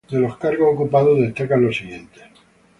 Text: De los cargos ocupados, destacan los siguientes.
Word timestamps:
De 0.09 0.19
los 0.19 0.35
cargos 0.37 0.73
ocupados, 0.73 1.19
destacan 1.19 1.63
los 1.63 1.77
siguientes. 1.77 2.23